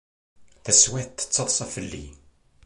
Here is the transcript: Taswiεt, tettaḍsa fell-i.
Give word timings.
Taswiεt, 0.63 1.15
tettaḍsa 1.19 1.65
fell-i. 1.73 2.05